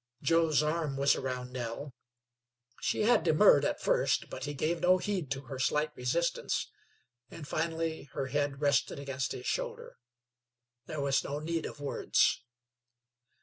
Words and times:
Joe's 0.23 0.63
arm 0.63 0.97
was 0.97 1.15
around 1.15 1.53
Nell. 1.53 1.93
She 2.81 3.03
had 3.03 3.21
demurred 3.23 3.63
at 3.63 3.79
first, 3.79 4.31
but 4.31 4.45
he 4.45 4.55
gave 4.55 4.81
no 4.81 4.97
heed 4.97 5.29
to 5.29 5.41
her 5.41 5.59
slight 5.59 5.95
resistance, 5.95 6.71
and 7.29 7.47
finally 7.47 8.05
her 8.13 8.25
head 8.25 8.61
rested 8.61 8.97
against 8.97 9.31
his 9.33 9.45
shoulder. 9.45 9.97
There 10.87 11.01
was 11.01 11.23
no 11.23 11.37
need 11.37 11.67
of 11.67 11.79
words. 11.79 12.41